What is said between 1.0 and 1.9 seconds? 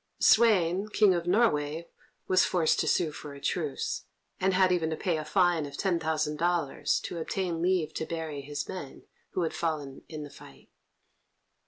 of Norway,